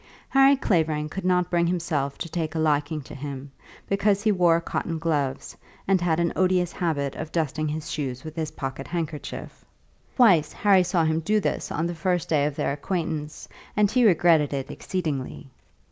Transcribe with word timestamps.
Harry 0.29 0.55
Clavering 0.55 1.07
could 1.07 1.23
not 1.23 1.51
bring 1.51 1.67
himself 1.67 2.17
to 2.17 2.27
take 2.27 2.55
a 2.55 2.57
liking 2.57 3.01
to 3.01 3.13
him, 3.13 3.51
because 3.87 4.23
he 4.23 4.31
wore 4.31 4.59
cotton 4.59 4.97
gloves 4.97 5.55
and 5.87 6.01
had 6.01 6.19
an 6.19 6.33
odious 6.35 6.71
habit 6.71 7.15
of 7.15 7.31
dusting 7.31 7.67
his 7.67 7.91
shoes 7.91 8.23
with 8.23 8.35
his 8.35 8.49
pocket 8.49 8.87
handkerchief. 8.87 9.63
Twice 10.15 10.53
Harry 10.53 10.81
saw 10.81 11.03
him 11.03 11.19
do 11.19 11.39
this 11.39 11.71
on 11.71 11.85
the 11.85 11.93
first 11.93 12.29
day 12.29 12.47
of 12.47 12.55
their 12.55 12.71
acquaintance, 12.73 13.47
and 13.77 13.91
he 13.91 14.03
regretted 14.03 14.53
it 14.55 14.71
exceedingly. 14.71 15.51